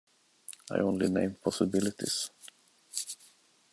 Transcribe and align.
I 0.71 0.79
only 0.79 1.11
name 1.11 1.35
possibilities. 1.35 2.31